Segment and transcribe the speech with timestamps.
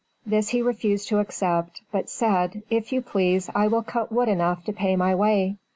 [0.25, 4.63] This he refused to accept, but said, "If you please, I will cut wood enough
[4.65, 5.57] to pay my way."